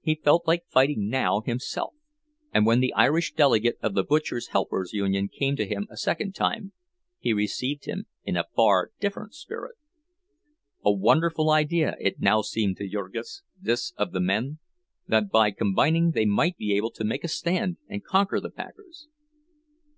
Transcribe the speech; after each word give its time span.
He 0.00 0.14
felt 0.14 0.46
like 0.48 0.64
fighting 0.70 1.06
now 1.10 1.42
himself; 1.42 1.92
and 2.50 2.64
when 2.64 2.80
the 2.80 2.94
Irish 2.94 3.34
delegate 3.34 3.76
of 3.82 3.92
the 3.92 4.02
butcher 4.02 4.40
helpers' 4.50 4.94
union 4.94 5.28
came 5.28 5.54
to 5.56 5.66
him 5.66 5.86
a 5.90 5.98
second 5.98 6.34
time, 6.34 6.72
he 7.18 7.34
received 7.34 7.84
him 7.84 8.06
in 8.24 8.38
a 8.38 8.46
far 8.56 8.92
different 9.00 9.34
spirit. 9.34 9.76
A 10.82 10.90
wonderful 10.90 11.50
idea 11.50 11.94
it 12.00 12.18
now 12.20 12.40
seemed 12.40 12.78
to 12.78 12.88
Jurgis, 12.88 13.42
this 13.60 13.92
of 13.98 14.12
the 14.12 14.20
men—that 14.20 15.28
by 15.28 15.50
combining 15.50 16.12
they 16.12 16.24
might 16.24 16.56
be 16.56 16.74
able 16.74 16.90
to 16.92 17.04
make 17.04 17.22
a 17.22 17.28
stand 17.28 17.76
and 17.86 18.02
conquer 18.02 18.40
the 18.40 18.50
packers! 18.50 19.08